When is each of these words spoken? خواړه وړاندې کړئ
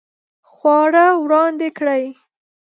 خواړه 0.51 1.05
وړاندې 1.23 1.69
کړئ 1.77 2.03